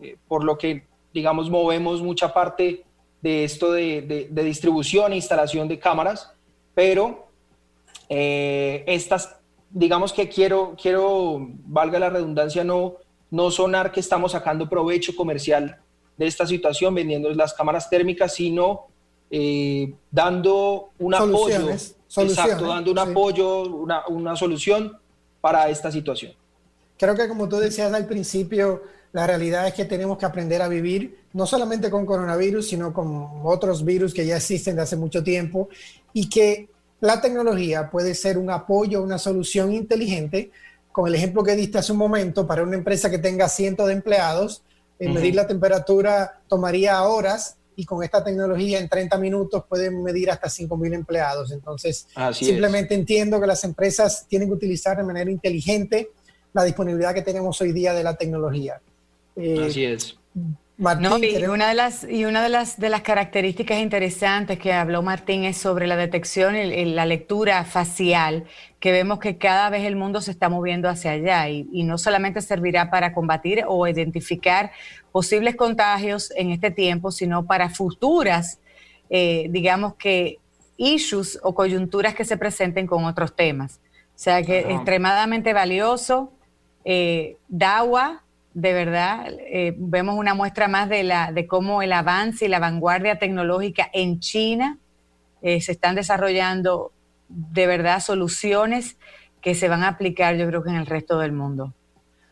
eh, 0.00 0.16
por 0.26 0.44
lo 0.44 0.56
que, 0.56 0.86
digamos, 1.12 1.50
movemos 1.50 2.00
mucha 2.00 2.32
parte 2.32 2.86
de 3.20 3.44
esto 3.44 3.70
de, 3.72 4.28
de 4.30 4.44
distribución 4.44 5.12
e 5.12 5.16
instalación 5.16 5.68
de 5.68 5.78
cámaras 5.78 6.32
pero 6.78 7.26
eh, 8.08 8.84
estas, 8.86 9.36
digamos 9.68 10.12
que 10.12 10.28
quiero, 10.28 10.76
quiero, 10.80 11.48
valga 11.66 11.98
la 11.98 12.08
redundancia, 12.08 12.62
no, 12.62 12.98
no 13.32 13.50
sonar 13.50 13.90
que 13.90 13.98
estamos 13.98 14.30
sacando 14.30 14.68
provecho 14.68 15.16
comercial 15.16 15.80
de 16.16 16.26
esta 16.28 16.46
situación 16.46 16.94
vendiendo 16.94 17.30
las 17.30 17.52
cámaras 17.52 17.90
térmicas, 17.90 18.36
sino 18.36 18.86
eh, 19.30 19.94
dando 20.10 20.90
un 20.98 21.14
apoyo, 21.14 21.70
exacto, 21.70 22.66
dando 22.66 22.90
un 22.90 22.98
apoyo, 22.98 23.62
una, 23.62 24.06
una 24.08 24.36
solución 24.36 24.96
para 25.40 25.68
esta 25.68 25.92
situación. 25.92 26.32
Creo 26.96 27.14
que 27.14 27.28
como 27.28 27.48
tú 27.48 27.56
decías 27.56 27.92
al 27.92 28.06
principio, 28.06 28.82
la 29.12 29.26
realidad 29.26 29.66
es 29.66 29.74
que 29.74 29.84
tenemos 29.84 30.18
que 30.18 30.26
aprender 30.26 30.62
a 30.62 30.68
vivir 30.68 31.18
no 31.32 31.46
solamente 31.46 31.90
con 31.90 32.04
coronavirus, 32.04 32.68
sino 32.68 32.92
con 32.92 33.40
otros 33.44 33.84
virus 33.84 34.12
que 34.12 34.26
ya 34.26 34.36
existen 34.36 34.76
de 34.76 34.82
hace 34.82 34.96
mucho 34.96 35.22
tiempo 35.22 35.68
y 36.12 36.28
que 36.28 36.68
la 37.00 37.20
tecnología 37.20 37.90
puede 37.90 38.14
ser 38.14 38.38
un 38.38 38.50
apoyo, 38.50 39.02
una 39.02 39.18
solución 39.18 39.72
inteligente, 39.72 40.50
con 40.90 41.06
el 41.06 41.14
ejemplo 41.14 41.44
que 41.44 41.54
diste 41.54 41.78
hace 41.78 41.92
un 41.92 41.98
momento, 41.98 42.46
para 42.46 42.64
una 42.64 42.76
empresa 42.76 43.08
que 43.08 43.18
tenga 43.18 43.48
cientos 43.48 43.86
de 43.86 43.92
empleados, 43.92 44.62
en 44.98 45.14
medir 45.14 45.36
la 45.36 45.46
temperatura 45.46 46.40
tomaría 46.48 47.00
horas 47.04 47.57
y 47.78 47.84
con 47.84 48.02
esta 48.02 48.24
tecnología 48.24 48.80
en 48.80 48.88
30 48.88 49.16
minutos 49.18 49.62
pueden 49.68 50.02
medir 50.02 50.32
hasta 50.32 50.48
5.000 50.48 50.94
empleados. 50.94 51.52
Entonces, 51.52 52.08
simplemente 52.32 52.92
entiendo 52.92 53.40
que 53.40 53.46
las 53.46 53.62
empresas 53.62 54.26
tienen 54.26 54.48
que 54.48 54.54
utilizar 54.54 54.96
de 54.96 55.04
manera 55.04 55.30
inteligente 55.30 56.10
la 56.52 56.64
disponibilidad 56.64 57.14
que 57.14 57.22
tenemos 57.22 57.60
hoy 57.60 57.70
día 57.70 57.94
de 57.94 58.02
la 58.02 58.16
tecnología. 58.16 58.80
Eh, 59.36 59.64
Así 59.68 59.84
es 59.84 60.18
y 60.78 61.44
una 61.46 61.68
de 61.68 61.74
las 61.74 62.06
y 62.08 62.24
una 62.24 62.40
de 62.40 62.48
las 62.48 62.78
de 62.78 62.88
las 62.88 63.00
características 63.00 63.78
interesantes 63.78 64.60
que 64.60 64.72
habló 64.72 65.02
Martín 65.02 65.42
es 65.42 65.56
sobre 65.56 65.88
la 65.88 65.96
detección 65.96 66.54
y, 66.54 66.84
la 66.84 67.04
lectura 67.04 67.64
facial, 67.64 68.44
que 68.78 68.92
vemos 68.92 69.18
que 69.18 69.38
cada 69.38 69.70
vez 69.70 69.84
el 69.84 69.96
mundo 69.96 70.20
se 70.20 70.30
está 70.30 70.48
moviendo 70.48 70.88
hacia 70.88 71.10
allá 71.12 71.48
y, 71.48 71.64
no 71.82 71.98
solamente 71.98 72.40
servirá 72.42 72.90
para 72.90 73.12
combatir 73.12 73.64
o 73.66 73.88
identificar 73.88 74.70
posibles 75.10 75.56
contagios 75.56 76.30
en 76.36 76.52
este 76.52 76.70
tiempo, 76.70 77.10
sino 77.10 77.44
para 77.44 77.70
futuras, 77.70 78.60
eh, 79.10 79.48
digamos 79.50 79.94
que 79.96 80.38
issues 80.76 81.40
o 81.42 81.56
coyunturas 81.56 82.14
que 82.14 82.24
se 82.24 82.36
presenten 82.36 82.86
con 82.86 83.04
otros 83.04 83.34
temas. 83.34 83.80
O 84.14 84.20
sea 84.20 84.44
que 84.44 84.60
extremadamente 84.60 85.52
valioso. 85.52 86.32
Eh, 86.84 87.36
DAWA 87.48 88.22
de 88.54 88.72
verdad, 88.72 89.32
eh, 89.38 89.74
vemos 89.76 90.16
una 90.16 90.34
muestra 90.34 90.68
más 90.68 90.88
de, 90.88 91.04
la, 91.04 91.32
de 91.32 91.46
cómo 91.46 91.82
el 91.82 91.92
avance 91.92 92.46
y 92.46 92.48
la 92.48 92.58
vanguardia 92.58 93.18
tecnológica 93.18 93.88
en 93.92 94.20
China 94.20 94.78
eh, 95.42 95.60
se 95.60 95.72
están 95.72 95.94
desarrollando 95.94 96.92
de 97.28 97.66
verdad 97.66 98.00
soluciones 98.00 98.96
que 99.40 99.54
se 99.54 99.68
van 99.68 99.84
a 99.84 99.88
aplicar 99.88 100.36
yo 100.36 100.46
creo 100.46 100.62
que 100.62 100.70
en 100.70 100.76
el 100.76 100.86
resto 100.86 101.18
del 101.18 101.32
mundo. 101.32 101.74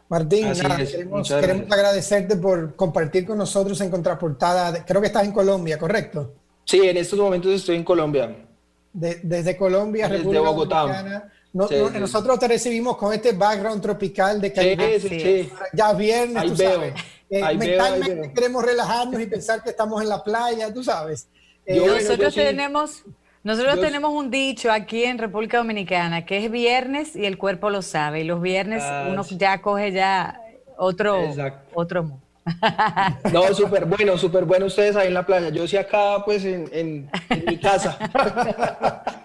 Martín, 0.08 0.52
queremos, 0.52 1.30
agradecerte 1.32 2.36
por 2.36 2.76
compartir 2.76 3.26
con 3.26 3.38
nosotros 3.38 3.80
en 3.80 3.90
Contraportada. 3.90 4.84
Creo 4.84 5.00
que 5.00 5.08
estás 5.08 5.24
en 5.24 5.32
Colombia, 5.32 5.78
¿correcto? 5.78 6.34
Sí, 6.64 6.80
en 6.88 6.96
estos 6.96 7.18
momentos 7.18 7.52
estoy 7.52 7.76
en 7.76 7.84
Colombia. 7.84 8.45
Desde 8.96 9.56
Colombia, 9.56 10.08
desde 10.08 10.38
Bogotá. 10.38 11.30
Nosotros 11.52 12.38
te 12.38 12.48
recibimos 12.48 12.96
con 12.96 13.12
este 13.12 13.32
background 13.32 13.82
tropical 13.82 14.40
de 14.40 14.52
Caribe. 14.52 15.50
ya 15.72 15.92
viernes, 15.92 16.44
tú 16.44 16.56
sabes. 16.56 16.94
Eh, 17.28 17.42
mentalmente 17.56 18.32
queremos 18.32 18.64
relajarnos 18.64 19.20
y 19.20 19.26
pensar 19.26 19.60
que 19.60 19.70
estamos 19.70 20.00
en 20.00 20.08
la 20.08 20.22
playa, 20.22 20.72
tú 20.72 20.84
sabes. 20.84 21.28
Eh, 21.64 21.84
nosotros 21.84 22.32
tenemos, 22.32 23.02
nosotros 23.42 23.80
tenemos 23.80 24.12
un 24.12 24.30
dicho 24.30 24.70
aquí 24.70 25.02
en 25.02 25.18
República 25.18 25.58
Dominicana 25.58 26.24
que 26.24 26.44
es 26.44 26.50
viernes 26.52 27.16
y 27.16 27.26
el 27.26 27.36
cuerpo 27.36 27.68
lo 27.68 27.82
sabe. 27.82 28.20
Y 28.20 28.24
los 28.24 28.40
viernes 28.40 28.84
ah, 28.84 29.08
uno 29.10 29.24
ya 29.30 29.60
coge 29.60 29.90
ya 29.90 30.40
otro, 30.76 31.34
otro 31.74 32.20
No, 33.32 33.52
súper 33.54 33.86
bueno, 33.86 34.16
súper 34.16 34.44
bueno 34.44 34.66
ustedes 34.66 34.94
ahí 34.96 35.08
en 35.08 35.14
la 35.14 35.26
playa. 35.26 35.48
Yo 35.48 35.66
sí 35.66 35.76
acá, 35.76 36.22
pues, 36.24 36.44
en, 36.44 37.10
mi 37.46 37.58
casa, 37.58 37.98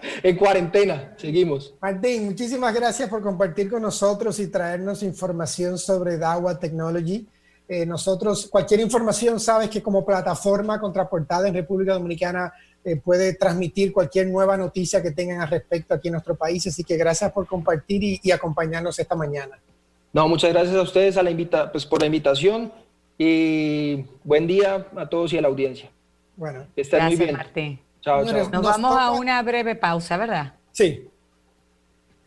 en 0.22 0.36
cuarentena. 0.36 1.14
Seguimos. 1.16 1.74
Martín, 1.80 2.26
muchísimas 2.26 2.74
gracias 2.74 3.08
por 3.08 3.22
compartir 3.22 3.70
con 3.70 3.82
nosotros 3.82 4.38
y 4.40 4.48
traernos 4.48 5.02
información 5.02 5.78
sobre 5.78 6.18
DAWA 6.18 6.58
Technology. 6.58 7.26
Eh, 7.68 7.86
nosotros, 7.86 8.48
cualquier 8.50 8.80
información, 8.80 9.38
sabes 9.38 9.70
que 9.70 9.82
como 9.82 10.04
plataforma 10.04 10.80
contraportada 10.80 11.48
en 11.48 11.54
República 11.54 11.94
Dominicana 11.94 12.52
eh, 12.84 12.96
puede 12.96 13.34
transmitir 13.34 13.92
cualquier 13.92 14.26
nueva 14.26 14.56
noticia 14.56 15.00
que 15.00 15.12
tengan 15.12 15.40
al 15.40 15.48
respecto 15.48 15.94
aquí 15.94 16.08
en 16.08 16.12
nuestro 16.12 16.34
país. 16.34 16.66
Así 16.66 16.82
que 16.82 16.96
gracias 16.96 17.30
por 17.30 17.46
compartir 17.46 18.20
y, 18.22 18.30
acompañarnos 18.32 18.98
esta 18.98 19.14
mañana. 19.14 19.58
No, 20.12 20.28
muchas 20.28 20.52
gracias 20.52 20.74
a 20.76 20.82
ustedes 20.82 21.16
a 21.16 21.22
la 21.22 21.30
invita 21.30 21.70
pues, 21.70 21.86
por 21.86 22.00
la 22.00 22.06
invitación 22.06 22.72
y 23.24 24.04
buen 24.24 24.48
día 24.48 24.86
a 24.96 25.06
todos 25.06 25.32
y 25.32 25.38
a 25.38 25.42
la 25.42 25.48
audiencia. 25.48 25.90
Bueno, 26.36 26.66
estén 26.74 27.04
muy 27.04 27.16
bien. 27.16 27.36
Martín. 27.36 27.78
Chao, 28.00 28.24
chao. 28.24 28.50
Nos, 28.50 28.50
vamos 28.50 28.96
a 28.98 29.12
una 29.12 29.40
breve 29.42 29.76
pausa, 29.76 30.16
¿verdad? 30.16 30.54
Sí. 30.72 31.08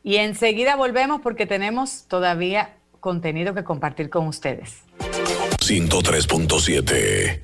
Y 0.04 0.16
enseguida 0.18 0.78
volvemos 0.78 1.20
porque 1.22 1.46
tenemos 1.46 2.06
todavía 2.08 2.76
contenido 3.02 3.54
que 3.54 3.64
compartir 3.66 4.10
con 4.10 4.28
ustedes. 4.28 4.84
103.7 5.60 7.42